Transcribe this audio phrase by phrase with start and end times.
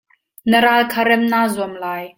[0.49, 2.03] Na ral kha rem naa zuam lai.